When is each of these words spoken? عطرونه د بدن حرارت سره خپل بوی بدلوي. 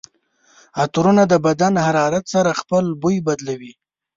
عطرونه 0.81 1.23
د 1.31 1.33
بدن 1.45 1.73
حرارت 1.85 2.25
سره 2.33 2.51
خپل 2.61 2.85
بوی 3.01 3.17
بدلوي. 3.27 3.73